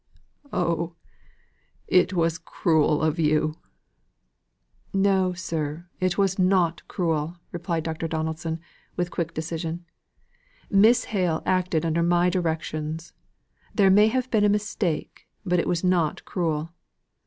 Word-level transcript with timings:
Oh, 0.51 0.95
it 1.87 2.11
was 2.11 2.39
cruel 2.39 3.03
of 3.03 3.19
you!" 3.19 3.59
"No, 4.91 5.33
sir, 5.33 5.89
it 5.99 6.17
was 6.17 6.39
not 6.39 6.81
cruel!" 6.87 7.37
replied 7.51 7.83
Dr. 7.83 8.07
Donaldson, 8.07 8.59
with 8.95 9.11
quick 9.11 9.31
decision. 9.35 9.85
"Miss 10.71 11.03
Hale 11.03 11.43
acted 11.45 11.85
under 11.85 12.01
my 12.01 12.31
directions. 12.31 13.13
There 13.75 13.91
may 13.91 14.07
have 14.07 14.31
been 14.31 14.43
a 14.43 14.49
mistake, 14.49 15.27
but 15.45 15.59
it 15.59 15.67
was 15.67 15.83
not 15.83 16.25
cruel. 16.25 16.71